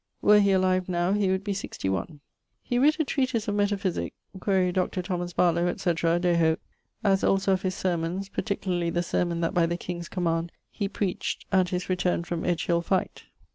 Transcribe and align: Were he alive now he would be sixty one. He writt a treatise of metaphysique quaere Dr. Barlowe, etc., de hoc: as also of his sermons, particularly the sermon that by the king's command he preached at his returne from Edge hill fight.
Were 0.23 0.39
he 0.39 0.51
alive 0.51 0.89
now 0.89 1.13
he 1.13 1.29
would 1.29 1.43
be 1.43 1.53
sixty 1.53 1.87
one. 1.87 2.21
He 2.63 2.77
writt 2.79 2.99
a 2.99 3.05
treatise 3.05 3.47
of 3.47 3.53
metaphysique 3.53 4.15
quaere 4.39 4.71
Dr. 4.73 5.03
Barlowe, 5.03 5.67
etc., 5.67 6.17
de 6.19 6.35
hoc: 6.35 6.59
as 7.03 7.23
also 7.23 7.53
of 7.53 7.61
his 7.61 7.75
sermons, 7.75 8.27
particularly 8.27 8.89
the 8.89 9.03
sermon 9.03 9.41
that 9.41 9.53
by 9.53 9.67
the 9.67 9.77
king's 9.77 10.09
command 10.09 10.51
he 10.71 10.87
preached 10.89 11.45
at 11.51 11.69
his 11.69 11.87
returne 11.87 12.23
from 12.23 12.43
Edge 12.45 12.65
hill 12.65 12.81
fight. 12.81 13.25